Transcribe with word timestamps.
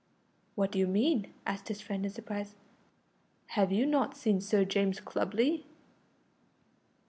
"What 0.55 0.71
do 0.71 0.79
you 0.79 0.87
mean?" 0.87 1.31
asked 1.45 1.67
his 1.67 1.79
friend 1.79 2.03
in 2.07 2.11
surprise, 2.11 2.55
"have 3.49 3.71
you 3.71 3.85
not 3.85 4.17
seen 4.17 4.41
Sir 4.41 4.65
James 4.65 4.99
Clubley?" 4.99 5.65